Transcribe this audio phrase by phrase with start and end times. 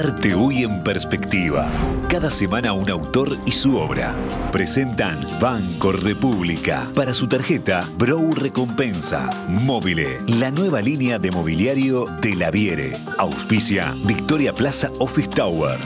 [0.00, 1.68] Arte Uy en Perspectiva.
[2.08, 4.14] Cada semana un autor y su obra.
[4.52, 6.88] Presentan Banco República.
[6.94, 9.28] Para su tarjeta, Brow Recompensa.
[9.48, 12.96] Móvile, la nueva línea de mobiliario de la Viere.
[13.18, 15.76] Auspicia Victoria Plaza Office Tower.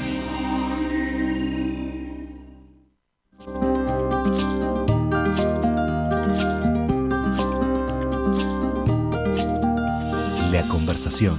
[10.52, 11.38] La conversación.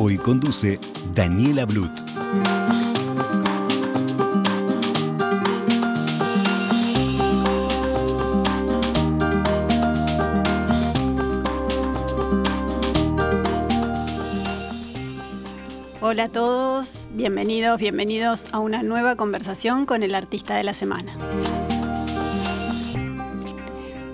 [0.00, 0.80] Hoy conduce
[1.14, 2.17] Daniela Blut.
[2.28, 2.44] Hola
[16.24, 21.16] a todos, bienvenidos, bienvenidos a una nueva conversación con el artista de la semana.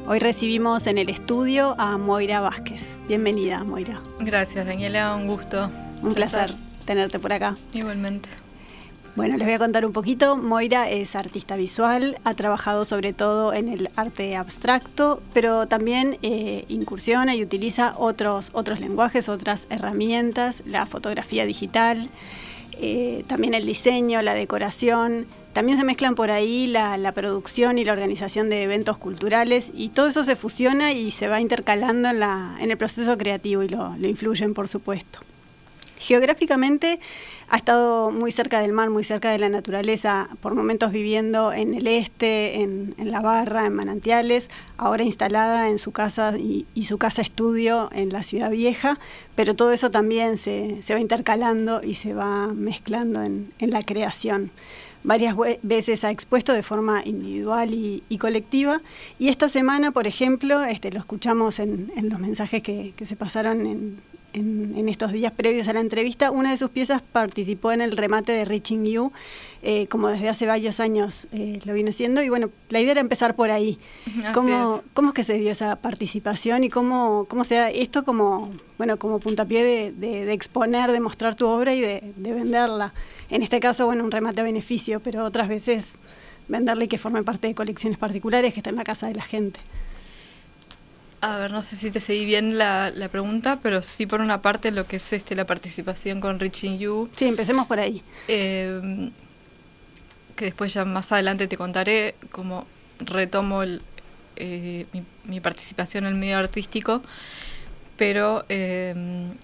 [0.07, 3.01] Hoy recibimos en el estudio a Moira Vázquez.
[3.09, 4.01] Bienvenida, Moira.
[4.21, 5.69] Gracias, Daniela, un gusto.
[6.01, 7.57] Un placer tenerte por acá.
[7.73, 8.29] Igualmente.
[9.17, 10.37] Bueno, les voy a contar un poquito.
[10.37, 16.65] Moira es artista visual, ha trabajado sobre todo en el arte abstracto, pero también eh,
[16.67, 22.11] incursiona y utiliza otros, otros lenguajes, otras herramientas, la fotografía digital,
[22.81, 25.27] eh, también el diseño, la decoración.
[25.53, 30.09] También se mezclan por ahí la, producción y la organización de eventos culturales y todo
[30.09, 33.95] eso se fusiona y se va intercalando en, la, en el proceso creativo y lo,
[33.97, 35.21] lo influyen, por supuesto.
[35.99, 37.01] Geográficamente
[37.49, 41.75] ha estado muy cerca del mar, muy cerca de la naturaleza, por momentos viviendo en
[41.75, 47.23] el este, en, La Barra, en Manantiales, ahora instalada en su casa y, su casa
[47.23, 48.99] estudio en la ciudad vieja,
[49.37, 54.51] pero todo eso también se, va intercalando y se va mezclando en, la creación
[55.03, 58.81] varias veces ha expuesto de forma individual y, colectiva.
[59.19, 63.99] Y esta semana, por ejemplo, este, lo escuchamos en, los mensajes que se pasaron en,
[64.35, 68.33] en, estos días previos a la entrevista, una de sus piezas participó en el remate
[68.33, 69.13] de Reaching You,
[69.63, 73.01] eh, como desde hace varios años eh, lo vino haciendo, y bueno, la idea era
[73.01, 73.79] empezar por ahí.
[74.35, 74.83] ¿Cómo es.
[74.93, 78.99] ¿Cómo es que se dio esa participación y cómo, cómo se da esto como, bueno,
[78.99, 82.93] como puntapié de, de, exponer, de mostrar tu obra y de, de venderla?
[83.31, 85.95] En este caso, bueno, un remate a beneficio, pero otras veces
[86.49, 89.25] venderla y que forme parte de colecciones particulares que está en la casa de la
[89.25, 89.61] gente.
[91.25, 94.71] A ver, no sé si te seguí bien la, pregunta, pero sí por una parte
[94.71, 97.09] lo que es este la participación con Reaching You.
[97.17, 98.03] Sí, empecemos por ahí.
[98.29, 99.11] Eh,
[100.37, 102.67] que después ya más adelante te contaré cómo
[102.99, 103.63] retomo
[104.37, 104.87] eh,
[105.25, 107.01] mi, participación en el medio artístico,
[107.97, 108.91] pero eh,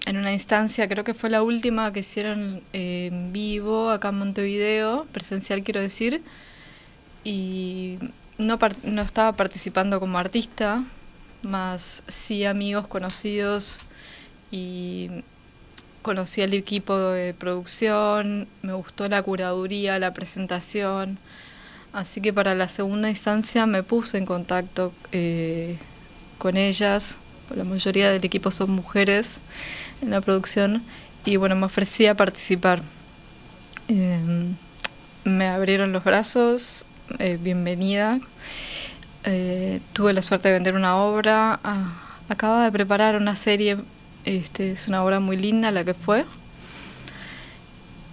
[0.05, 5.07] en una instancia, creo que fue la última que hicieron en vivo acá en Montevideo,
[5.11, 6.21] presencial quiero decir,
[7.23, 7.97] y
[8.37, 10.83] no, no estaba participando como artista,
[11.43, 13.81] más sí amigos conocidos
[14.51, 15.09] y
[16.01, 21.19] conocí al equipo de producción, me gustó la curaduría, la presentación,
[21.93, 25.77] así que para la segunda instancia me puse en contacto eh,
[26.37, 27.17] con ellas,
[27.55, 29.41] la mayoría del equipo son mujeres
[30.01, 30.83] en la producción
[31.25, 32.81] y bueno, me ofrecí a participar.
[33.87, 34.55] Em,
[35.23, 36.85] me abrieron los brazos,
[37.19, 38.19] eh, bienvenida.
[39.23, 41.59] Eh, tuve la suerte de vender una obra.
[41.63, 43.77] Ah, acaba de preparar una serie,
[44.25, 46.25] este, es una obra muy linda la que fue.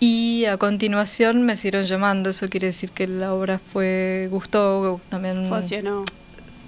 [0.01, 5.49] Y a continuación me siguieron llamando, eso quiere decir que la obra fue, gustó, también
[5.49, 6.05] funcionó.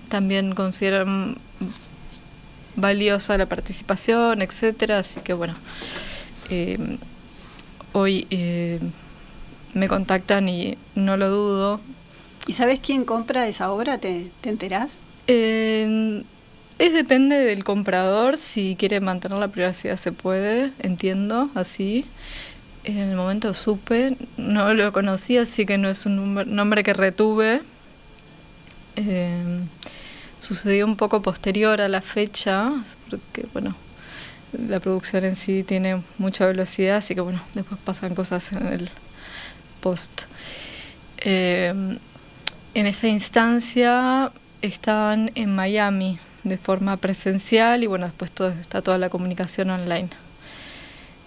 [0.09, 1.37] También consideran
[2.75, 5.55] valiosa la participación, etcétera, así que bueno,
[6.49, 6.99] eh,
[7.93, 8.81] hoy eh,
[9.75, 11.81] me contactan y no lo dudo,
[12.47, 13.99] ¿Y sabes quién compra esa obra?
[13.99, 14.91] ¿Te, te enterás?
[16.81, 22.07] es depende del comprador, si quiere mantener la privacidad se puede, entiendo, así.
[22.85, 27.61] En el momento supe, no lo conocí, así que no es un nombre que retuve.
[28.97, 29.69] Em,
[30.39, 32.73] sucedió un poco posterior a la fecha,
[33.11, 33.77] porque bueno,
[34.69, 38.91] la producción en sí tiene mucha velocidad, así que bueno, después pasan cosas en el
[39.81, 40.23] post.
[41.19, 41.99] Eh,
[42.75, 44.33] en esa instancia
[44.63, 50.09] estaban en Miami de forma presencial y bueno, después todo, está toda la comunicación online.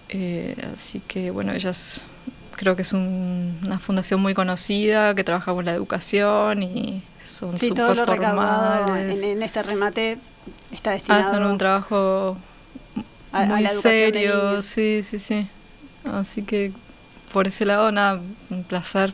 [0.08, 2.02] Eh, así que bueno, ellas
[2.52, 7.70] creo que es una fundación muy conocida que trabaja con la educación y son sí,
[7.70, 9.22] todo lo formales.
[9.22, 10.18] En, en, este remate
[10.72, 12.36] está destinado hacen un trabajo
[13.32, 15.48] muy serio, sí, sí, sí.
[16.04, 16.72] Así que
[17.32, 18.20] por ese lado nada,
[18.50, 19.12] un placer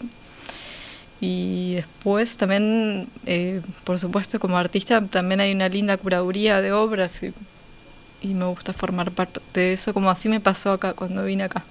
[1.20, 7.20] y después también, eh, por supuesto, como artista también hay una linda curaduría de obras
[7.22, 7.32] y,
[8.22, 11.64] me gusta formar parte de eso, como así me pasó acá cuando vine acá.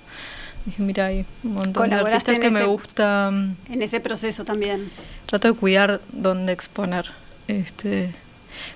[0.65, 3.29] dije, mira, hay un montón de artistas que me gusta.
[3.29, 4.91] En ese proceso también.
[5.25, 7.05] Trato de cuidar dónde exponer.
[7.47, 8.11] Este,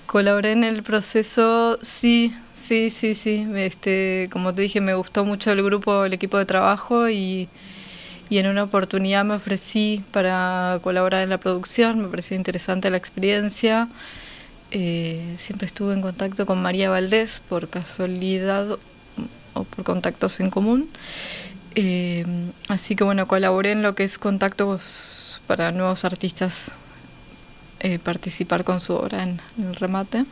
[0.07, 3.47] colaboré en el proceso, sí, sí, sí, sí.
[3.55, 7.47] Este, como te dije, me gustó mucho el grupo, el equipo de trabajo y,
[8.33, 12.01] y en una oportunidad me ofrecí para colaborar en la producción.
[12.01, 13.89] Me pareció interesante la experiencia.
[14.71, 18.79] Eh, siempre estuve en contacto con María Valdés por casualidad
[19.53, 20.89] o por contactos en común.
[21.75, 22.25] Eh,
[22.69, 26.71] así que bueno, colaboré en lo que es contactos para nuevos artistas,
[27.81, 30.25] eh, participar con su obra en, el remate.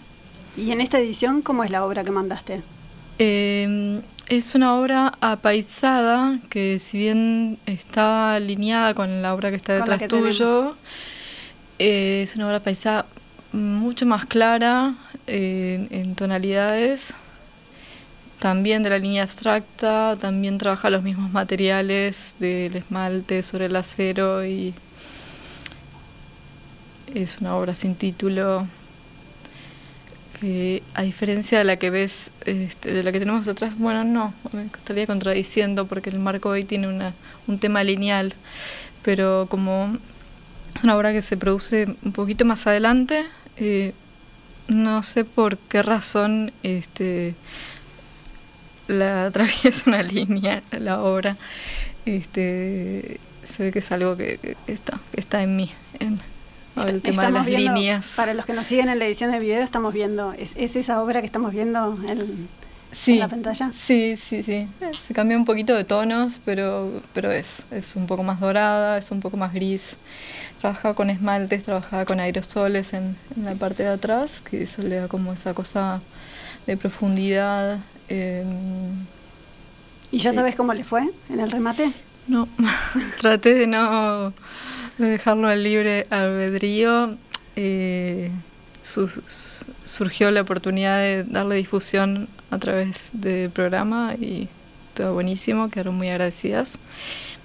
[0.58, 2.64] ¿Y en esta edición cómo es la obra que mandaste?
[3.22, 10.08] Es una obra apaisada que si bien está alineada con la obra que está detrás
[10.08, 10.76] tuyo,
[11.78, 13.06] es una obra apaisada
[13.52, 14.96] mucho más clara
[15.28, 17.14] eh, en tonalidades,
[18.40, 24.44] también de la línea abstracta, también trabaja los mismos materiales del esmalte sobre el acero
[24.44, 24.74] y
[27.14, 28.68] es una obra sin título
[30.42, 34.34] que a diferencia de la que ves, este, de la que tenemos atrás, bueno, no,
[34.52, 37.14] me estaría contradiciendo porque el marco hoy tiene una,
[37.48, 38.34] un tema lineal,
[39.04, 39.98] pero como
[40.76, 43.24] es una obra que se produce un poquito más adelante,
[43.58, 43.94] eh,
[44.68, 47.36] no sé por qué razón este,
[48.88, 51.38] la atraviesa una línea, la obra.
[52.08, 55.72] Este, se ve que es algo que, está, está en mí,
[56.76, 58.14] el tema de las líneas.
[58.16, 61.22] Para los que nos siguen en la edición de video, estamos viendo, es, esa obra
[61.22, 62.50] que estamos viendo en,
[63.20, 63.72] la pantalla.
[63.74, 64.68] Sí, sí, sí.
[65.06, 69.12] Se cambió un poquito de tonos, pero, pero es, es un poco más dorada, es
[69.12, 69.96] un poco más gris
[70.62, 75.08] trabajaba con esmaltes, trabajaba con aerosoles en, la parte de atrás, que eso le da
[75.08, 76.02] como esa cosa
[76.68, 77.80] de profundidad.
[78.08, 79.06] Em,
[80.12, 81.92] ¿Y ya sabes cómo le fue en el remate?
[82.28, 82.48] No,
[83.20, 84.34] traté de no
[84.98, 87.18] dejarlo al libre albedrío.
[87.56, 88.32] Eh,
[89.86, 94.50] surgió la oportunidad de darle difusión a través del programa y
[94.94, 96.78] todo buenísimo, quedaron muy agradecidas,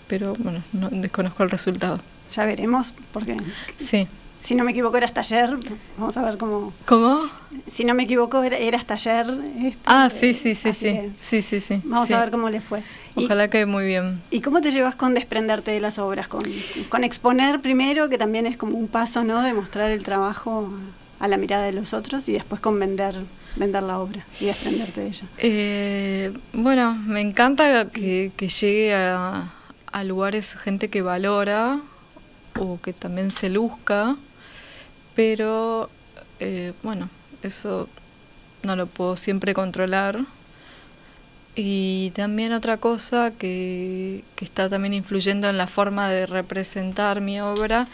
[0.09, 2.01] pero bueno, no desconozco el resultado.
[2.33, 3.37] Ya veremos, porque
[3.79, 4.09] sí.
[4.47, 5.59] Si no me equivoco era hasta ayer.
[5.99, 6.73] Vamos a ver cómo.
[6.85, 7.29] ¿Cómo?
[7.73, 9.27] Si no me equivoco era, hasta ayer.
[9.61, 11.13] Este, ah, sí, sí, sí, sí.
[11.19, 11.81] sí, sí, sí.
[11.85, 12.81] Vamos a ver cómo le fue.
[13.17, 14.21] Ojalá que muy bien.
[14.31, 16.29] ¿Y cómo te llevas con desprenderte de las obras?
[16.29, 16.45] Con,
[16.89, 19.43] con exponer primero, que también es como un paso, ¿no?
[19.43, 20.71] De mostrar el trabajo
[21.19, 23.17] a la mirada de los otros y después con vender
[23.57, 25.27] vender la obra y desprenderte de ella?
[25.39, 29.51] Eh, bueno, me encanta que, que llegue a,
[29.91, 31.81] a, lugares gente que valora
[32.59, 34.17] o que también se luzca,
[35.17, 35.91] pero
[36.39, 37.09] eh, bueno,
[37.43, 37.89] eso
[38.63, 40.21] no lo puedo siempre controlar.
[41.57, 47.89] Y también otra cosa que, está también influyendo en la forma de representar mi obra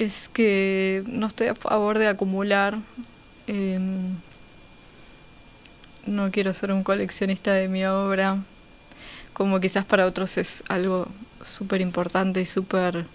[0.00, 2.76] es que no estoy a favor de acumular.
[3.46, 4.16] Em,
[6.04, 8.42] no quiero ser un coleccionista de mi obra,
[9.32, 11.08] como quizás para otros es algo
[11.44, 13.06] súper importante y súper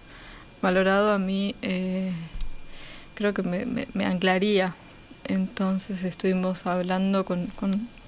[0.62, 2.12] valorado a mí eh,
[3.22, 3.42] creo que
[3.94, 4.74] me, anclaría.
[5.24, 7.48] Entonces estuvimos hablando con,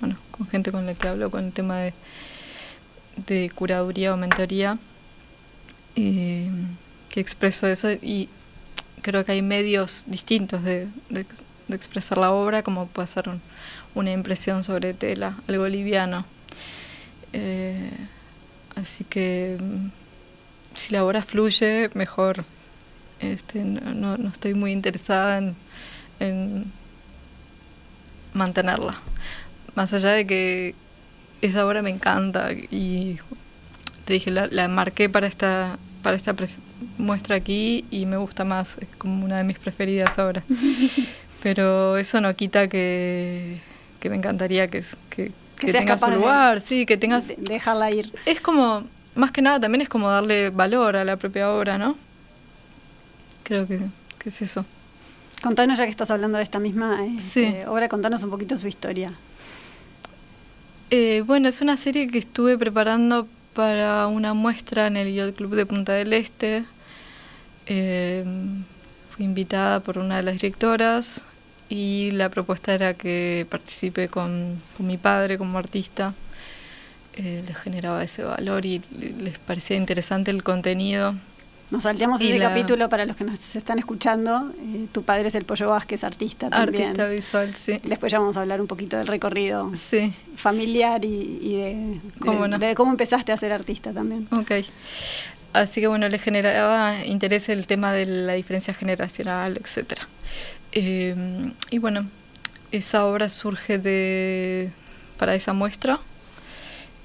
[0.00, 1.94] bueno, con gente con la que hablo con el tema de,
[3.28, 4.76] de curaduría o mentoría,
[5.94, 6.50] eh,
[7.08, 8.28] que expreso eso y
[9.02, 11.24] creo que hay medios distintos de, de,
[11.68, 13.30] expresar la obra, como puede ser
[13.94, 16.26] una impresión sobre tela, algo liviano.
[17.32, 17.90] Eh,
[18.74, 19.58] así que
[20.74, 22.44] si la obra fluye, mejor.
[23.20, 25.54] Este, no, no, estoy muy interesada
[26.20, 26.72] en,
[28.32, 28.96] mantenerla.
[29.74, 30.74] Más allá de que
[31.40, 33.18] esa obra me encanta y
[34.04, 36.34] te dije, la, la marqué para esta, para esta
[36.98, 40.42] muestra aquí y me gusta más, es como una de mis preferidas ahora.
[41.42, 43.60] Pero eso no quita que,
[44.00, 47.32] que me encantaría que, que, que tenga su lugar, sí, que tengas...
[47.36, 48.12] Déjala ir.
[48.24, 51.96] Es como más que nada también es como darle valor a la propia obra, ¿no?
[53.44, 53.78] Creo que,
[54.24, 54.66] es eso.
[55.42, 59.14] Contanos, ya que estás hablando de esta misma este, obra, contanos un poquito su historia.
[60.90, 65.54] Eh, bueno, es una serie que estuve preparando para una muestra en el Yacht Club
[65.54, 66.64] de Punta del Este.
[67.66, 68.24] Eh,
[69.10, 71.24] fui invitada por una de las directoras
[71.68, 76.14] y la propuesta era que participe con mi padre como artista
[77.16, 78.82] eh, les generaba ese valor y
[79.20, 81.14] les parecía interesante el contenido.
[81.70, 84.52] Nos salteamos ese capítulo para los que nos están escuchando.
[84.58, 86.84] Eh, tu padre es el Pollo Vázquez, artista también.
[86.84, 87.80] Artista visual, sí.
[87.82, 89.72] Después ya vamos a hablar un poquito del recorrido
[90.36, 94.28] familiar y, de, ¿Cómo de, cómo empezaste a ser artista también.
[94.30, 94.52] Ok.
[95.52, 100.00] Así que bueno, le generaba interés el tema de la diferencia generacional, etc.
[100.72, 102.08] Eh, y bueno,
[102.72, 104.70] esa obra surge de
[105.16, 106.00] para esa muestra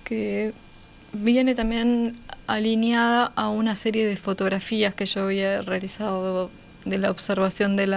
[0.03, 0.53] que
[1.13, 2.15] viene también
[2.47, 6.49] alineada a una serie de fotografías que yo había realizado
[6.85, 7.87] de la observación de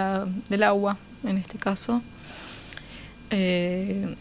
[0.49, 2.01] del agua, en este caso,
[3.29, 4.15] eh,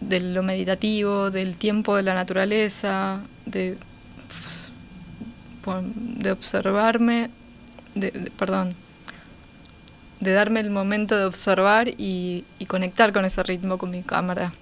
[0.00, 3.78] de lo meditativo, del tiempo de la naturaleza, de,
[5.86, 7.30] de observarme,
[7.94, 8.74] de, perdón,
[10.20, 14.52] de darme el momento de observar y, y conectar con ese ritmo con mi cámara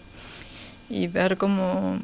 [0.89, 1.99] y ver cómo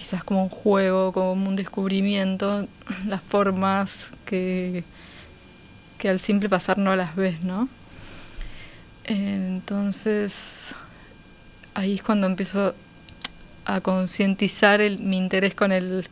[0.00, 2.66] quizás como un juego, como un descubrimiento,
[3.06, 4.82] las formas que,
[5.98, 7.68] que al simple pasar no las ves, ¿no?
[9.04, 10.74] Entonces,
[11.74, 12.74] ahí es cuando empiezo
[13.66, 16.08] a concientizar mi interés con el,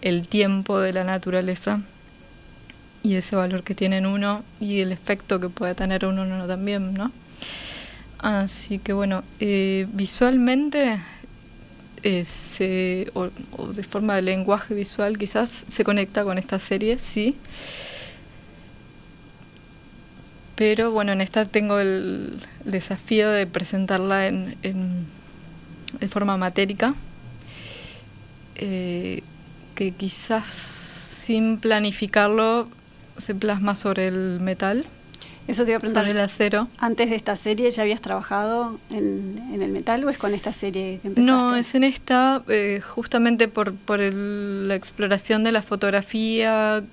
[0.00, 1.80] el tiempo de la naturaleza
[3.04, 6.48] y ese valor que tiene en uno y el efecto que puede tener uno, uno
[6.48, 7.12] también, ¿no?
[8.18, 10.98] Así que bueno, eh, visualmente
[12.02, 13.28] eh, o,
[13.72, 17.36] de forma de lenguaje visual quizás se conecta con esta serie, sí.
[20.56, 25.06] Pero bueno, en esta tengo el desafío de presentarla en, en,
[26.10, 26.94] forma matérica,
[28.56, 29.22] eh,
[29.74, 32.68] que quizás sin planificarlo
[33.16, 34.86] se plasma sobre el metal
[35.48, 36.04] eso te iba a preguntar.
[36.04, 36.68] Sobre el acero.
[36.78, 41.00] ¿Antes de esta serie ya habías trabajado en, el metal o es con esta serie
[41.00, 41.32] que empezaste?
[41.32, 46.84] No, es en esta, eh, justamente por, por la exploración de la fotografía,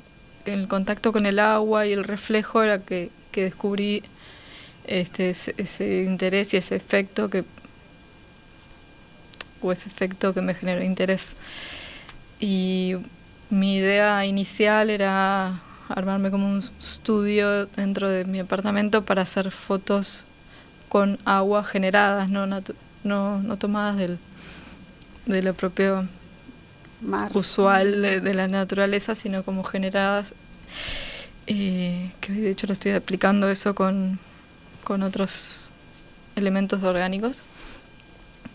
[0.45, 4.03] el contacto con el agua y el reflejo era que, que descubrí
[4.87, 7.43] este, ese, interés y ese efecto que
[9.61, 11.33] o ese efecto que me generó interés.
[12.39, 12.95] Y
[13.49, 20.23] mi idea inicial era armarme como un estudio dentro de mi apartamento para hacer fotos
[20.89, 22.61] con agua generadas, no, no,
[23.03, 24.19] no tomadas del,
[25.25, 26.07] de lo propio
[27.01, 27.31] Mar.
[27.35, 30.33] usual de, la naturaleza, sino como generadas.
[31.47, 34.17] Eh, que de hecho lo estoy aplicando eso con,
[34.83, 35.71] con otros
[36.35, 37.43] elementos orgánicos.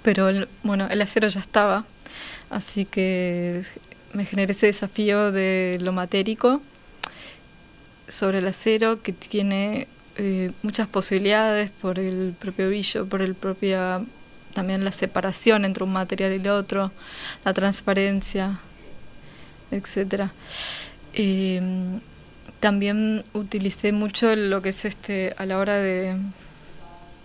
[0.03, 0.29] Pero
[0.63, 1.85] bueno, el acero ya estaba,
[2.49, 3.63] así que
[4.15, 6.63] me generé ese desafío de lo matérico
[8.11, 14.03] sobre el acero que tiene eh, muchas posibilidades por el propio brillo, por el propia
[14.55, 16.93] también la separación entre un material y el otro,
[17.45, 18.61] la transparencia,
[19.71, 20.33] etcétera.
[21.15, 22.01] Em,
[22.59, 26.17] también utilicé mucho lo que es este a la hora de,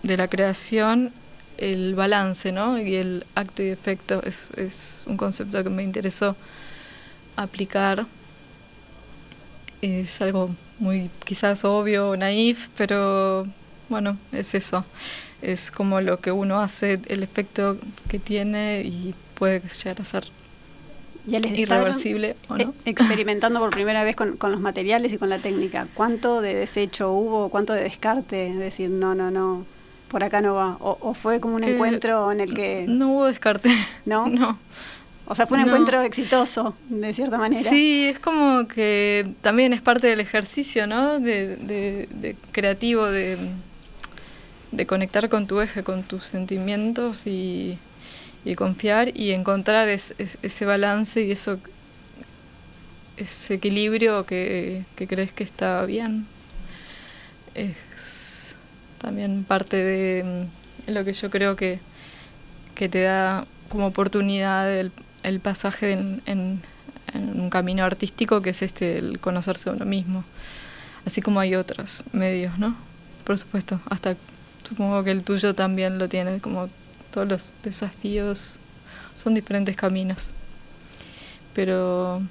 [0.02, 1.12] de la creación
[1.58, 2.78] el balance, ¿no?
[2.78, 6.36] Y el acto y efecto es, es un concepto que me interesó
[7.36, 8.06] aplicar.
[9.82, 13.46] Es algo muy quizás obvio, naif, pero
[13.88, 14.84] bueno, es eso.
[15.42, 17.78] Es como lo que uno hace, el efecto
[18.08, 20.24] que tiene y puede llegar a ser
[21.26, 22.74] irreversible o no.
[22.84, 25.88] Experimentando por primera vez con, con, los materiales y con la técnica.
[25.94, 27.48] ¿Cuánto de desecho hubo?
[27.48, 28.48] ¿Cuánto de descarte?
[28.48, 29.64] Es decir, no, no, no,
[30.08, 30.76] por acá no va.
[30.80, 32.84] ¿O, o fue como un eh, encuentro en el que...?
[32.88, 33.70] No hubo descarte.
[34.04, 34.26] ¿No?
[34.36, 34.58] No.
[35.28, 37.68] O sea, fue un encuentro exitoso, de cierta manera.
[37.68, 41.18] Sí, es como que también es parte del ejercicio, ¿no?
[41.18, 43.36] De, de, creativo, de,
[44.70, 47.76] de, conectar con tu eje, con tus sentimientos y,
[48.44, 51.58] y confiar y encontrar ese balance y eso
[53.16, 56.26] ese equilibrio que, que crees que está bien.
[57.54, 58.54] Es
[58.98, 60.46] también parte de
[60.86, 61.80] lo que yo creo que,
[62.76, 64.92] que te da como oportunidad el
[65.26, 66.62] el pasaje en,
[67.14, 70.24] un camino artístico que es este, el conocerse a uno mismo.
[71.04, 72.76] Así como hay otros medios, ¿no?
[73.24, 74.16] Por supuesto, hasta
[74.62, 76.68] supongo que el tuyo también lo tiene, como
[77.10, 78.60] todos los desafíos
[79.14, 80.32] son diferentes caminos.
[81.54, 82.22] Pero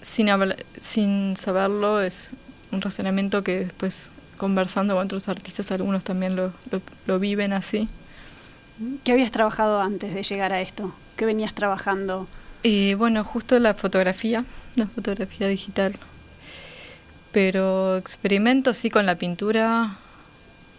[0.00, 0.28] sin,
[0.80, 2.30] sin saberlo es
[2.72, 6.52] un razonamiento que después conversando con otros artistas, algunos también lo,
[7.06, 7.88] lo viven así.
[9.04, 10.92] ¿Qué habías trabajado antes de llegar a esto?
[11.16, 12.26] ¿Qué venías trabajando?
[12.62, 14.44] Eh, bueno, justo la fotografía,
[14.74, 15.94] la fotografía digital.
[17.32, 19.96] Pero experimento sí con la pintura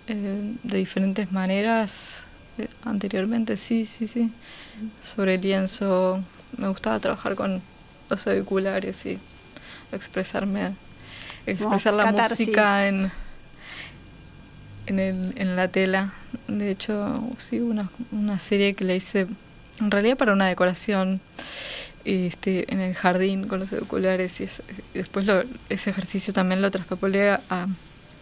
[0.08, 2.26] eh, de diferentes maneras.
[2.58, 4.32] Eh, anteriormente sí, sí, sí.
[5.04, 6.24] Sobre el lienzo
[6.58, 7.62] me gustaba trabajar con
[8.10, 9.20] los auriculares y
[9.92, 10.74] expresarme,
[11.46, 13.12] expresar la música en,
[14.86, 16.14] en, el, en la tela.
[16.48, 19.28] De hecho, sí, una, una serie que le hice,
[19.80, 21.22] en realidad para una decoración
[22.06, 24.48] este, en el jardín con los oculares y,
[24.94, 25.28] después
[25.70, 27.42] ese ejercicio también lo traspapolé a,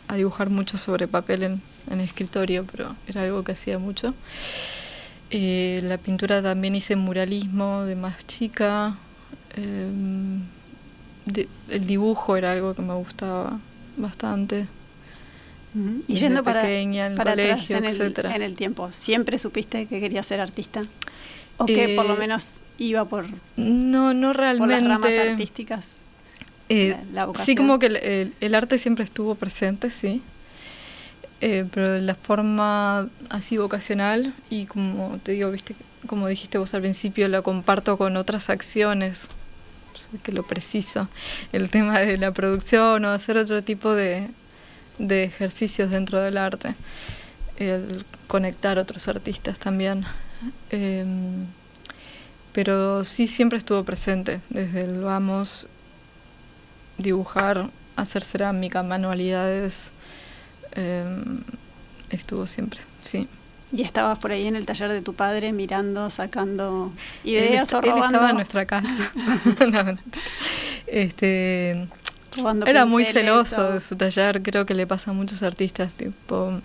[0.07, 4.13] a, dibujar mucho sobre papel en, en, el escritorio, pero era algo que hacía mucho.
[5.35, 8.95] Eh, la pintura también hice muralismo de más chica.
[9.55, 10.41] Em,
[11.69, 13.59] el dibujo era algo que me gustaba
[13.97, 14.67] bastante.
[16.07, 16.61] Y yendo para,
[17.17, 20.83] para colegio, en, el, en el tiempo, ¿siempre supiste que querías ser artista?
[21.63, 24.81] ¿O que por lo eh, menos iba por, no, no realmente.
[24.81, 25.85] las ramas artísticas?
[26.69, 26.95] Eh,
[27.43, 30.21] sí, como que el, arte siempre estuvo presente, sí.
[31.41, 35.75] Eh, pero de la forma así vocacional y como te digo, viste,
[36.07, 39.27] como dijiste vos al principio, la comparto con otras acciones,
[40.23, 41.09] que lo preciso,
[41.51, 44.29] el tema de la producción o hacer otro tipo de,
[44.99, 46.75] de ejercicios dentro del arte,
[47.57, 50.05] el conectar otros artistas también.
[50.69, 51.45] Em,
[52.51, 55.67] pero sí siempre estuvo presente, desde el vamos,
[56.97, 59.91] dibujar, hacer cerámica, manualidades,
[60.73, 61.41] em,
[62.09, 63.27] estuvo siempre, sí.
[63.71, 67.97] ¿Y estabas por ahí en el taller de tu padre mirando, sacando ideas o robando?
[67.97, 69.11] Él estaba en nuestra casa.
[70.87, 71.87] este,
[72.65, 76.61] era muy celoso de su taller, creo que le pasa a muchos artistas, tipo,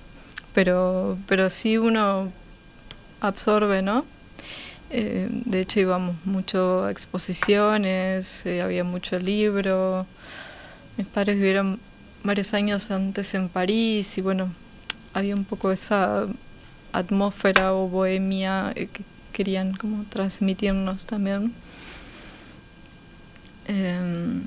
[0.53, 2.31] pero, pero sí uno
[3.21, 4.05] absorbe, ¿no?
[4.91, 10.07] Eh, de hecho íbamos mucho a exposiciones, eh, había mucho libro.
[10.97, 11.79] Mis padres vivieron
[12.25, 14.53] varios años antes en París y bueno,
[15.13, 16.27] había un poco esa
[16.93, 21.53] atmósfera o bohemia eh, que querían como transmitirnos también.
[23.67, 24.43] Em,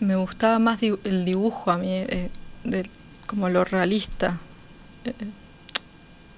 [0.00, 2.04] me gustaba más el dibujo a mí,
[3.26, 4.38] como lo realista.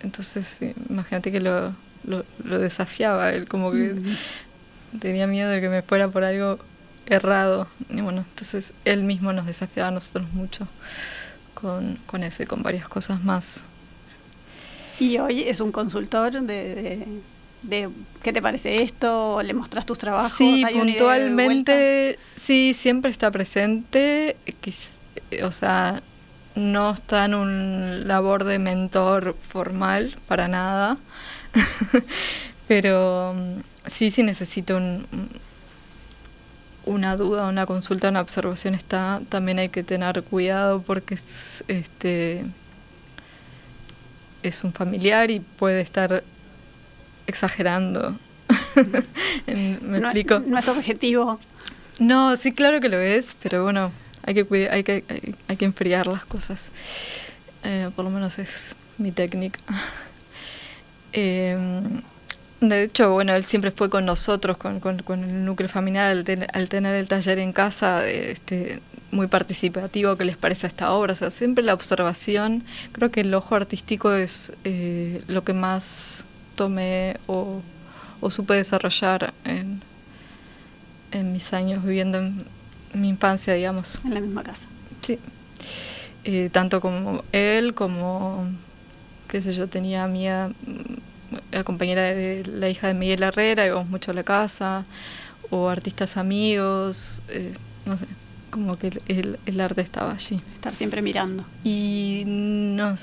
[0.02, 3.94] Entonces, imagínate que lo, lo, desafiaba, él como que
[4.98, 6.58] tenía miedo de que me fuera por algo
[7.06, 7.68] errado.
[7.88, 10.66] Y bueno, entonces él mismo nos desafiaba a nosotros mucho
[11.54, 13.64] con, con eso y con varias cosas más.
[14.98, 17.06] ¿Y hoy es un consultor de,
[17.62, 17.88] de,
[18.22, 19.42] qué te parece esto?
[19.42, 20.32] ¿Le mostras tus trabajos?
[20.32, 24.36] Sí, puntualmente, sí, siempre está presente.
[25.42, 26.02] O sea,
[26.54, 30.98] no está en un labor de mentor formal para nada.
[32.68, 35.06] Pero mm, sí, sí necesito un,
[36.84, 42.44] una duda, una consulta, una observación está, también hay que tener cuidado porque es, este,
[44.42, 46.24] es un familiar y puede estar
[47.26, 48.18] exagerando.
[49.46, 50.40] ¿Me explico?
[50.40, 51.38] No es objetivo.
[51.98, 55.04] No, sí, claro que lo es, pero bueno, hay que, hay que,
[55.48, 56.68] hay, que enfriar las cosas.
[57.64, 59.60] Eh, por lo menos es mi técnica.
[61.12, 61.58] Eh,
[62.60, 66.68] de hecho, bueno, él siempre fue con nosotros, con, con, el núcleo familiar, al, al,
[66.68, 68.80] tener el taller en casa, este,
[69.10, 71.14] muy participativo que les parece esta obra.
[71.14, 76.26] O sea, siempre la observación, creo que el ojo artístico es eh, lo que más
[76.54, 77.62] tomé o,
[78.20, 79.82] o supe desarrollar en,
[81.12, 82.44] en mis años viviendo en
[82.94, 84.00] mi infancia, digamos.
[84.04, 84.66] En la misma casa.
[85.00, 85.18] Sí.
[86.24, 88.46] Eh, tanto como él, como
[89.30, 93.88] qué sé yo, tenía amiga, mm, la compañera de la hija de Miguel Herrera, íbamos
[93.88, 94.84] mucho a la casa,
[95.50, 97.54] o artistas amigos, eh,
[97.86, 98.06] no sé,
[98.50, 100.40] como que el, el, arte estaba allí.
[100.54, 101.44] Estar siempre mirando.
[101.62, 102.96] Y no,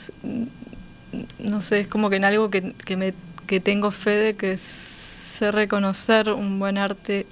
[1.40, 3.14] no sé, es como que en algo que, que, me,
[3.48, 7.26] que tengo fe de que sé reconocer un buen arte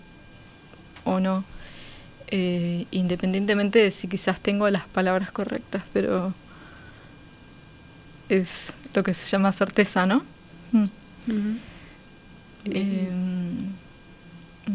[1.04, 1.44] o no.
[2.28, 6.34] Eh, independientemente de si quizás tengo las palabras correctas, pero
[8.30, 10.24] es lo que se llama certeza, ¿no?
[10.72, 10.86] Mm.
[12.66, 13.72] Em,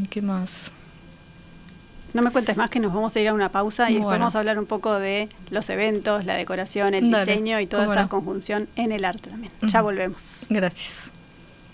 [0.08, 0.70] ¿Qué más?
[2.12, 4.34] No me cuentes más que nos vamos a ir a una pausa y después vamos
[4.34, 8.68] a hablar un poco de los eventos, la decoración, el diseño y toda esa conjunción
[8.76, 9.52] en el arte también.
[9.62, 10.46] Ya volvemos.
[10.48, 11.12] Gracias.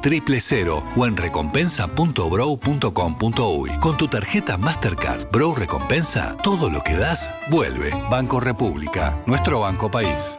[0.00, 3.70] triple cero o en.
[3.80, 7.90] Con tu tarjeta Mastercard Brow Recompensa, todo lo que das vuelve.
[8.10, 10.38] Banco República, nuestro banco país.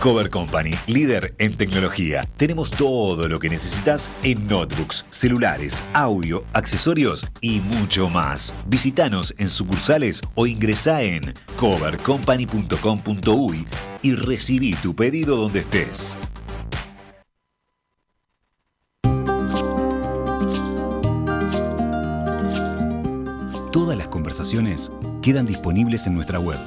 [0.00, 2.22] Cover Company, líder en tecnología.
[2.36, 8.54] Tenemos todo lo que necesitas en notebooks, celulares, audio, accesorios y mucho más.
[8.66, 13.66] Visítanos en sucursales o ingresá en covercompany.com.uy
[14.02, 16.14] y recibí tu pedido donde estés.
[23.78, 24.90] Todas las conversaciones
[25.22, 26.58] quedan disponibles en nuestra web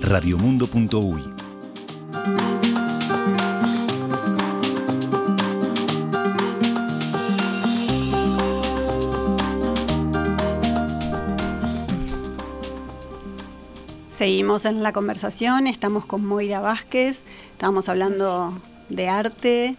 [0.00, 1.24] radiomundo.uy.
[14.16, 18.52] Seguimos en la conversación, estamos con Moira Vázquez, estamos hablando
[18.88, 19.74] de arte,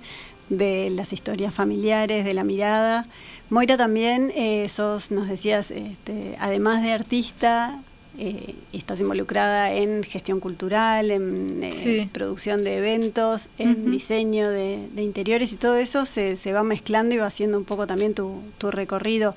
[0.49, 3.05] de las historias familiares, de la mirada.
[3.53, 7.83] Moira también, eh, sos, nos decías, este, además de artista,
[8.17, 15.53] eh, estás involucrada en gestión cultural, en eh, producción de eventos, en diseño de, interiores
[15.53, 18.71] y todo eso se, se, va mezclando y va haciendo un poco también tu, tu
[18.71, 19.35] recorrido.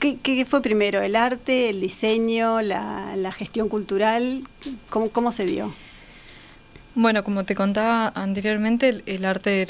[0.00, 1.00] ¿Qué, fue primero?
[1.00, 4.42] ¿El arte, el diseño, la, gestión cultural?
[4.90, 5.72] ¿Cómo, se dio?
[6.96, 9.68] Bueno, como te contaba anteriormente, el, arte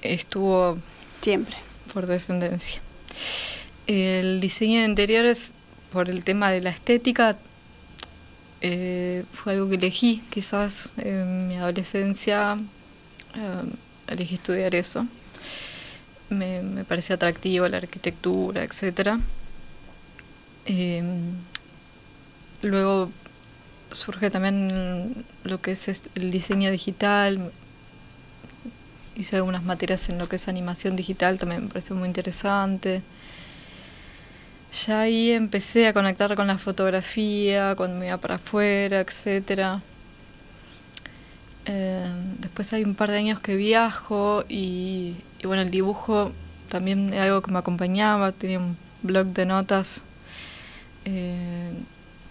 [0.00, 0.78] estuvo...
[1.20, 1.54] Siempre.
[1.92, 2.80] Por descendencia.
[3.86, 5.54] El diseño de interiores,
[5.92, 7.36] por el tema de la estética,
[8.60, 10.22] eh, fue algo que elegí.
[10.30, 12.58] Quizás en mi adolescencia
[13.34, 13.62] eh,
[14.08, 15.06] elegí estudiar eso.
[16.30, 19.20] Me, me parecía atractivo la arquitectura, etcétera.
[20.66, 21.34] Em,
[22.62, 23.10] luego
[23.90, 27.52] surge también lo que es el diseño digital.
[29.16, 33.02] Hice algunas materias en lo que es animación digital, también me pareció muy interesante.
[34.86, 39.80] Ya ahí empecé a conectar con la fotografía, cuando me iba para afuera, etc.
[41.66, 46.32] Em, después hay un par de años que viajo y, y bueno, el dibujo
[46.68, 50.02] también era algo que me acompañaba, tenía un blog de notas
[51.04, 51.72] eh,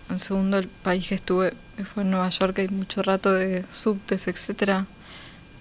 [0.10, 1.54] el segundo el país que estuve
[1.94, 4.86] fue en Nueva York, hay mucho rato de subtes, etcétera.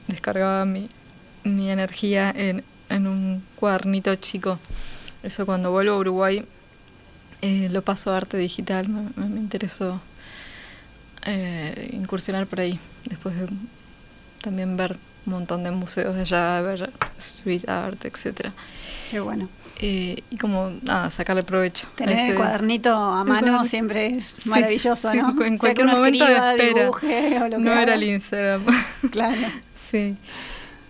[0.09, 0.89] Descargaba mi,
[1.45, 4.59] mi energía en, en, un cuadernito chico.
[5.23, 6.45] Eso cuando vuelvo a Uruguay
[7.43, 10.01] eh, lo paso a arte digital, me, me interesó
[11.27, 12.79] eh, incursionar por ahí.
[13.05, 13.49] Después de
[14.41, 18.53] también ver un montón de museos de allá, ver street art, etcétera.
[19.11, 19.49] Qué bueno.
[19.81, 21.89] Eh, y como nada, sacarle provecho.
[21.97, 25.45] Tener el cuadernito a mano siempre es maravilloso, ¿no?
[25.45, 27.59] en cualquier momento de espera.
[27.59, 28.65] no era el Instagram.
[29.11, 29.37] Claro.
[29.75, 30.17] sí.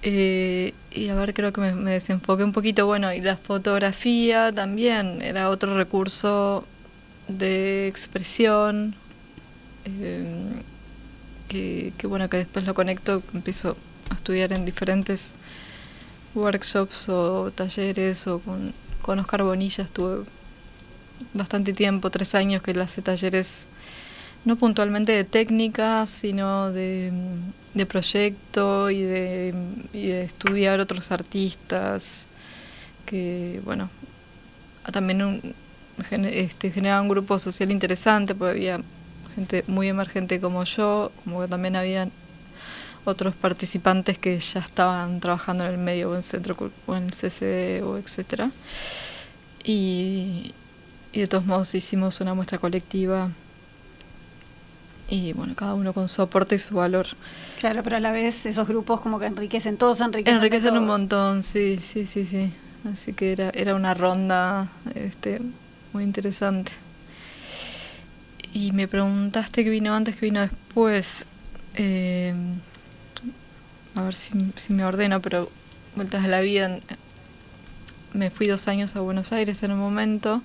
[0.03, 2.87] Eh, y a ver, creo que me, desenfoqué un poquito.
[2.87, 6.67] Bueno, y la fotografía también era otro recurso
[7.29, 8.95] de expresión.
[9.85, 10.53] Eh,
[11.49, 13.77] que, que bueno, que después lo conecto, empiezo
[14.11, 15.35] a estudiar en diferentes
[16.35, 20.25] workshops o talleres o con, con Oscar Bonilla estuve
[21.35, 23.67] bastante tiempo, tres años que él hace talleres
[24.45, 27.13] no puntualmente de técnica, sino de,
[27.75, 32.27] de proyecto y de, estudiar otros artistas
[33.07, 33.89] que, bueno,
[34.93, 35.55] también un,
[36.11, 38.81] este, generaba un grupo social interesante, porque había
[39.35, 42.09] gente muy emergente como yo, como que también había
[43.05, 47.05] otros participantes que ya estaban trabajando en el medio o en el centro o en
[47.05, 48.51] el CCD o etcétera.
[49.65, 50.55] Y,
[51.13, 53.31] y de todos modos hicimos una muestra colectiva
[55.13, 57.07] y bueno, cada uno con su aporte y su valor.
[57.61, 60.39] Claro, pero a la vez esos grupos como que enriquecen, todos enriquecen.
[60.39, 62.51] Enriquecen un montón, sí, sí, sí, sí.
[62.91, 65.43] Así que era, era una ronda este,
[65.93, 66.73] muy interesante.
[68.55, 71.27] Y me preguntaste qué vino antes, qué vino después.
[71.75, 72.35] Eh,
[73.95, 75.51] a ver si, si me ordeno, pero
[75.95, 76.81] vueltas a la vida.
[78.15, 80.43] Me fui dos años a Buenos Aires en un momento.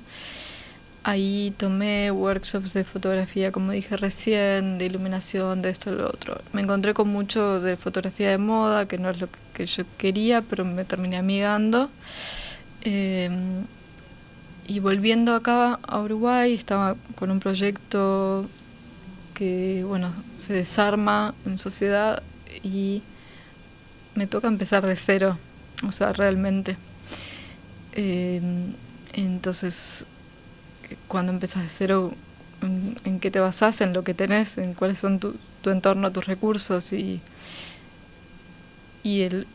[1.08, 6.42] Ahí tomé workshops de fotografía, como dije recién, de iluminación, de esto y lo otro.
[6.52, 10.42] Me encontré con mucho de fotografía de moda, que no es lo que yo quería,
[10.42, 11.90] pero me terminé amigando.
[12.82, 13.64] Em,
[14.68, 18.46] y volviendo acá a Uruguay, estaba con un proyecto
[19.34, 22.22] que, bueno, se desarma en sociedad
[22.64, 23.02] y
[24.14, 25.38] me toca empezar de cero,
[25.88, 26.76] o sea, realmente.
[27.94, 28.42] Eh,
[29.14, 30.06] entonces,
[31.08, 32.14] cuando empezás de cero,
[32.62, 33.82] ¿en, qué te basás?
[33.82, 37.22] En lo que tenés, en cuáles son tu, tu entorno, tus recursos y,
[39.04, 39.48] y el,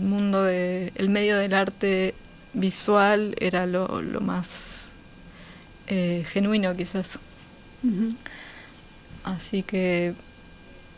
[0.00, 2.14] mundo de, el medio del arte
[2.52, 3.88] visual era lo,
[4.20, 4.90] más
[5.86, 7.18] eh, genuino quizás.
[9.24, 10.14] Así que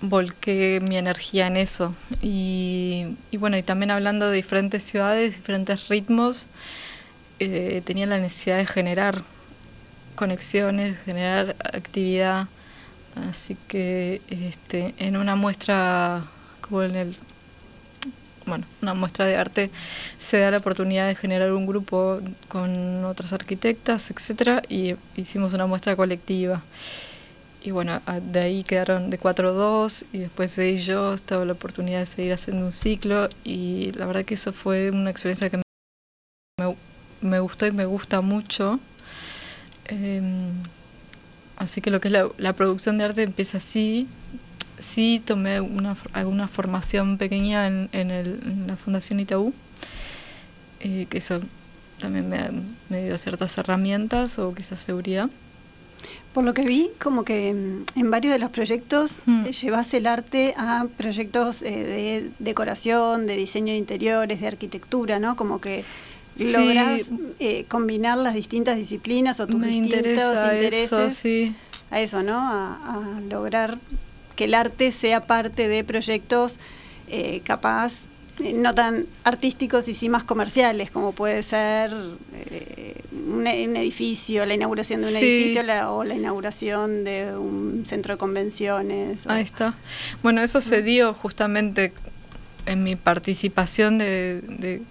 [0.00, 1.94] volqué mi energía en eso.
[2.20, 6.48] Y, bueno, y también hablando de diferentes ciudades, diferentes ritmos,
[7.40, 9.22] eh, tenía la necesidad de generar
[10.14, 12.48] conexiones, generar actividad.
[13.28, 16.26] Así que este, en una muestra,
[16.60, 17.16] como en el,
[18.46, 19.70] bueno, una muestra de arte,
[20.18, 25.66] se da la oportunidad de generar un grupo con otras arquitectas, etcétera, y hicimos una
[25.66, 26.62] muestra colectiva.
[27.62, 32.06] Y bueno, de ahí quedaron de 4-2 y después de ello estaba la oportunidad de
[32.06, 35.62] seguir haciendo un ciclo y la verdad que eso fue una experiencia que me,
[37.20, 38.80] me gustó y me gusta mucho.
[39.86, 40.50] Em,
[41.56, 44.08] así que lo que es la, producción de arte empieza así.
[44.78, 49.52] Sí tomé una, alguna formación pequeña en, en, la Fundación Itaú,
[50.80, 51.40] eh, que eso
[52.00, 52.38] también me,
[52.88, 55.28] me dio ciertas herramientas o quizás seguridad.
[56.32, 59.46] Por lo que vi, como que en varios de los proyectos mm.
[59.46, 65.18] eh, llevas el arte a proyectos eh, de decoración, de diseño de interiores, de arquitectura,
[65.18, 65.34] ¿no?
[65.34, 65.84] Como que
[66.40, 67.02] logras
[67.38, 71.52] eh, combinar las distintas disciplinas o tus distintos intereses
[71.90, 72.38] a eso, ¿no?
[72.38, 73.78] A, lograr
[74.36, 76.58] que el arte sea parte de proyectos
[77.44, 78.06] capaz
[78.40, 81.92] no tan artísticos y sí más comerciales, como puede ser
[82.50, 88.18] eh, un, edificio, la inauguración de un edificio o la inauguración de un centro de
[88.18, 89.26] convenciones.
[89.26, 89.74] Ahí está.
[90.22, 91.92] Bueno, eso se dio justamente
[92.66, 94.82] en mi participación de, de,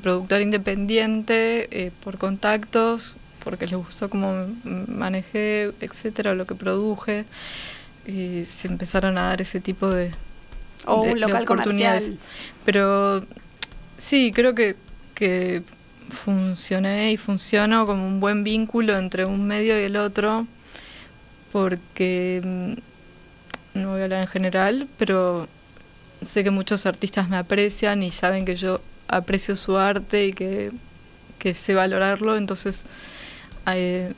[0.00, 7.24] productor independiente eh, por contactos, porque les gustó cómo manejé, etcétera, lo que produje.
[8.06, 10.12] Y se empezaron a dar ese tipo de,
[10.86, 12.18] o un local comercial.
[12.64, 13.24] Pero
[13.96, 14.76] sí, creo que,
[15.14, 15.62] que
[16.10, 20.46] funcioné y funcionó como un buen vínculo entre un medio y el otro,
[21.52, 25.48] porque mm, no voy a hablar en general, pero
[26.22, 28.80] sé que muchos artistas me aprecian y saben que yo
[29.16, 30.72] aprecio su arte y que,
[31.38, 32.84] que sé valorarlo, entonces...
[33.66, 34.12] Eh,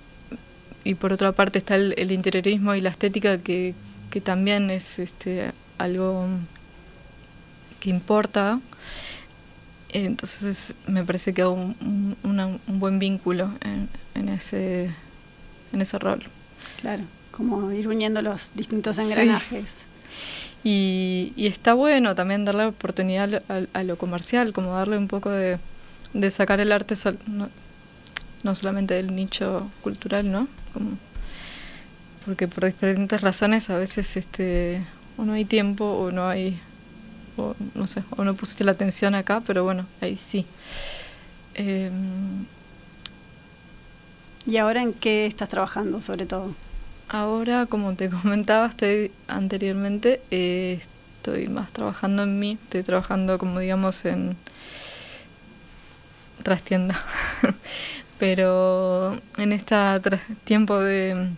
[0.83, 3.75] y por otra parte está el, el interiorismo y la estética que,
[4.11, 6.29] que también es este algo
[7.81, 8.61] que importa.
[9.89, 13.51] Entonces me parece que un, un, buen vínculo
[14.15, 14.91] en, ese,
[15.73, 16.23] en ese rol.
[16.81, 19.67] Claro, como ir uniendo los distintos engranajes.
[20.69, 23.41] Y, está bueno también darle oportunidad
[23.73, 25.61] a, lo comercial, como darle un poco de,
[26.29, 26.97] sacar el arte
[28.43, 30.49] no, solamente del nicho cultural, ¿no?
[32.25, 34.85] Porque por diferentes razones a veces este
[35.17, 36.61] o no hay tiempo o no hay
[37.37, 40.47] o no sé, o no pusiste la atención acá, pero bueno, ahí sí.
[41.55, 42.45] Em,
[44.47, 46.57] ¿Y ahora en qué estás trabajando sobre todo?
[47.09, 50.81] Ahora, como te comentaba estoy anteriormente, eh,
[51.19, 54.37] estoy más trabajando en mí, estoy trabajando como digamos en
[56.43, 56.99] trastienda,
[58.19, 59.77] pero en este
[60.45, 61.31] tiempo de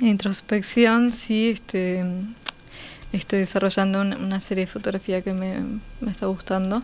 [0.00, 2.04] introspección sí este
[3.12, 6.82] estoy desarrollando una, serie de fotografía que me, está gustando,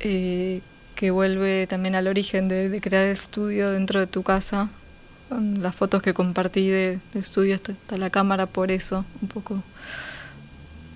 [0.00, 0.60] eh,
[0.94, 4.68] que vuelve también al origen de, crear el estudio dentro de tu casa.
[5.28, 9.62] Con las fotos que compartí de, estudio, está la cámara por eso, un poco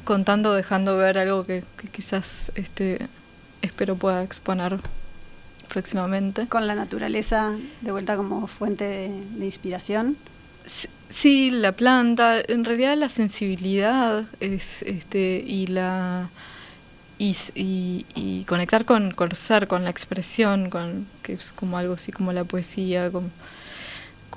[0.05, 3.09] contando, dejando ver algo que, quizás este,
[3.63, 4.79] espero pueda exponer
[5.69, 6.47] próximamente.
[6.47, 10.17] Con la naturaleza de vuelta como fuente de, inspiración.
[11.09, 16.31] Sí, la planta, en realidad la sensibilidad es, este, y la
[17.19, 22.13] y, y, conectar con, con ser, con la expresión, con que es como algo así
[22.13, 23.29] como la poesía, como,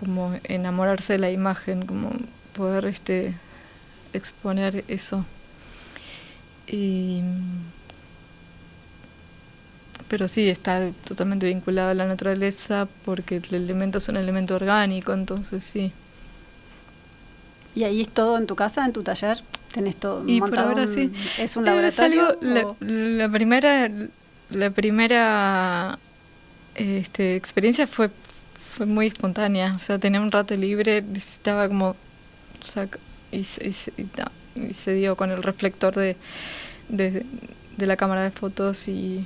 [0.04, 2.12] como enamorarse de la imagen, como
[2.54, 3.34] poder este
[4.12, 5.26] exponer eso.
[10.10, 15.14] pero sí, está totalmente vinculado a la naturaleza porque el elemento es un elemento orgánico,
[15.14, 15.92] entonces sí.
[17.76, 19.40] ¿Y ahí es todo en tu casa, en tu taller?
[19.72, 21.12] ¿Tenés todo y por ahora sí.
[21.40, 22.38] ¿Es un laboratorio?
[22.42, 23.90] la, primera,
[24.50, 25.98] la primera
[26.76, 28.12] este, experiencia fue,
[28.74, 29.74] fue muy espontánea.
[29.76, 31.96] O sea, tenía un rato libre, necesitaba como...
[33.32, 36.16] y, se dio con el reflector de,
[36.90, 37.26] de,
[37.78, 39.26] la cámara de fotos y,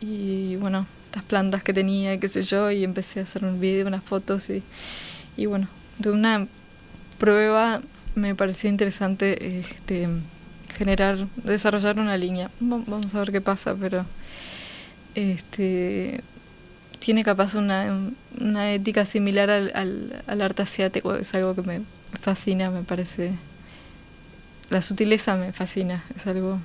[0.00, 3.86] y bueno, estas plantas que tenía, qué sé yo, y empecé a hacer un vídeo,
[3.86, 4.62] unas fotos y,
[5.36, 6.46] y bueno, de una
[7.18, 7.80] prueba
[8.14, 10.08] me pareció interesante este,
[10.76, 12.50] generar, desarrollar una línea.
[12.60, 14.04] Vamos a ver qué pasa, pero
[15.14, 16.22] este
[16.98, 21.82] tiene capaz una, una ética similar al, al, al, arte asiático, es algo que me
[22.20, 23.32] fascina, me parece.
[24.70, 26.58] La sutileza me fascina, es algo.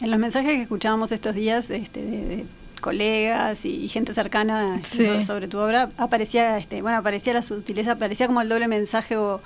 [0.00, 2.46] En los mensajes que escuchábamos estos días este, de
[2.84, 8.26] colegas y, gente cercana este, sobre, tu obra, aparecía, este, bueno, aparecía la sutileza, aparecía
[8.26, 9.40] como el doble mensaje o,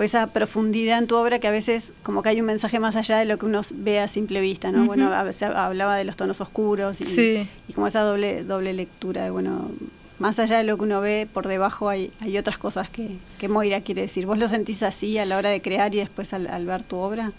[0.00, 3.18] esa profundidad en tu obra que a veces como que hay un mensaje más allá
[3.18, 4.86] de lo que uno ve a simple vista, ¿no?
[4.86, 9.24] Bueno, a veces hablaba de los tonos oscuros y, y, como esa doble, doble lectura
[9.24, 9.70] de, bueno,
[10.20, 13.48] más allá de lo que uno ve, por debajo hay, hay otras cosas que, que
[13.48, 14.26] Moira quiere decir.
[14.26, 16.96] ¿Vos lo sentís así a la hora de crear y después al, al ver tu
[16.98, 17.32] obra?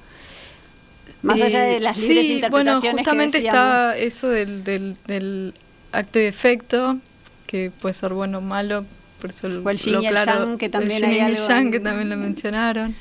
[1.22, 5.54] Más allá de las libres sí, interpretaciones bueno, justamente está eso del, del, del,
[5.92, 6.98] acto y efecto,
[7.46, 8.84] que puede ser bueno o malo,
[9.20, 12.10] por eso o el yin y el yang, que también hay algo yang, que también
[12.10, 12.96] lo mencionaron.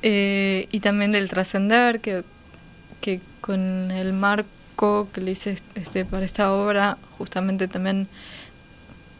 [0.00, 2.24] Eh, y también del trascender, que,
[3.02, 8.08] que con el marco que le hice este, para esta obra, justamente también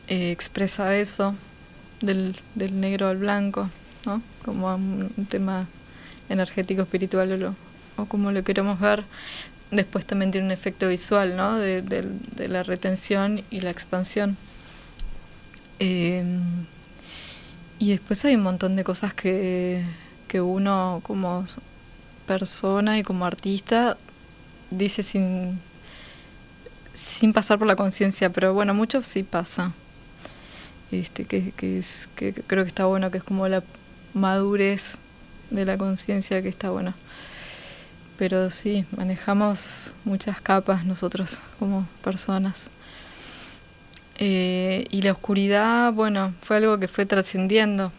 [0.08, 1.34] eh, expresa eso,
[2.00, 3.70] del, del negro al blanco,
[4.04, 4.22] ¿no?
[4.44, 5.66] como un, tema
[6.28, 7.54] energético, espiritual o lo,
[7.96, 9.04] o como lo queremos ver,
[9.70, 11.58] después también tiene un efecto visual, ¿no?
[11.58, 14.36] De, de, la retención y la expansión.
[15.78, 16.24] Eh,
[17.78, 19.84] y después hay un montón de cosas que,
[20.28, 21.44] que uno como
[22.26, 23.96] persona y como artista
[24.70, 25.60] dice sin,
[26.92, 29.72] sin pasar por la conciencia, pero bueno, mucho sí pasa.
[30.92, 33.62] Este, que, es, que creo que está bueno, que es como la
[34.14, 34.98] madurez
[35.50, 36.94] de la conciencia que está bueno
[38.16, 42.70] pero sí, manejamos muchas capas nosotros como personas.
[44.18, 47.92] Eh, y la oscuridad, bueno, fue algo que fue trascendiendo.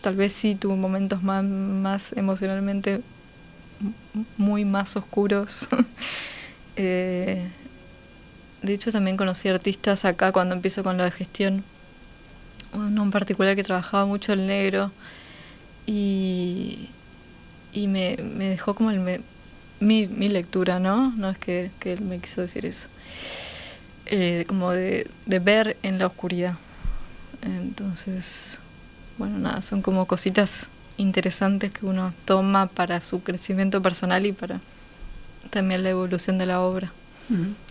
[0.00, 3.02] Tal vez sí tuvo momentos más, más emocionalmente
[4.36, 5.68] muy más oscuros.
[6.76, 7.46] eh,
[8.62, 11.64] de hecho, también conocí artistas acá cuando empiezo con de gestión.
[12.72, 14.90] Uno en particular que trabajaba mucho el negro.
[15.86, 16.88] Y,
[17.72, 19.22] y me, me dejó como el
[19.80, 21.10] mi, mi lectura, ¿no?
[21.16, 22.88] No es que, que, él me quiso decir eso.
[24.06, 26.54] Eh, como de, de ver en la oscuridad.
[27.42, 28.60] Entonces,
[29.18, 34.60] bueno, nada, son como cositas interesantes que uno toma para su crecimiento personal y para
[35.50, 36.92] también la evolución de la obra.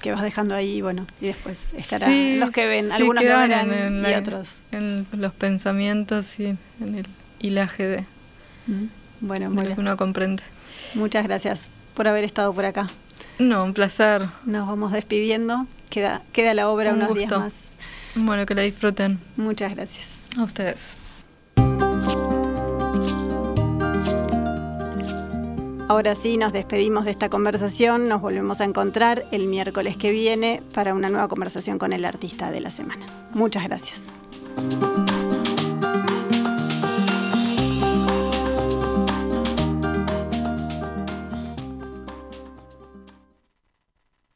[0.01, 4.03] Que vas dejando ahí, bueno, y después estarán los que ven, algunos que verán en,
[4.03, 4.55] y otros.
[4.71, 6.45] En los pensamientos y
[6.79, 7.05] en el
[7.39, 8.05] hilaje de,
[9.19, 10.43] bueno, lo que uno comprende.
[10.95, 12.89] Muchas gracias por haber estado por acá.
[13.39, 14.27] No, un placer.
[14.45, 15.67] Nos vamos despidiendo.
[15.89, 17.53] Queda, queda la obra unos días más.
[18.15, 19.19] Bueno, que la disfruten.
[19.35, 20.07] Muchas gracias.
[20.37, 20.97] A ustedes.
[25.91, 28.07] Ahora sí, nos despedimos de esta conversación.
[28.07, 32.49] Nos volvemos a encontrar el miércoles que viene para una nueva conversación con el artista
[32.49, 33.05] de la semana.
[33.33, 34.01] Muchas gracias.